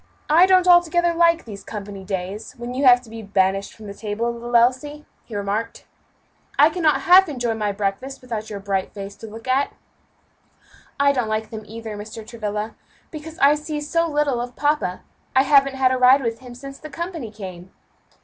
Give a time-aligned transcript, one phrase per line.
[0.31, 3.93] "I don't altogether like these company days, when you have to be banished from the
[3.93, 5.85] table, little Elsie," he remarked.
[6.57, 9.73] "I cannot half enjoy my breakfast without your bright face to look at."
[10.99, 12.25] "I don't like them either, Mr.
[12.25, 12.73] Travilla,
[13.11, 15.01] because I see so little of papa.
[15.35, 17.71] I haven't had a ride with him since the company came."